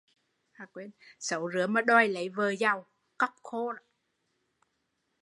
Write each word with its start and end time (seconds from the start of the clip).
Xấu 1.19 1.47
rứa 1.47 1.67
mà 1.67 1.81
đòi 1.81 2.07
lấy 2.07 2.29
vợ 2.29 2.49
giàu, 2.55 2.87
cóc 3.17 3.35
khô 3.43 3.71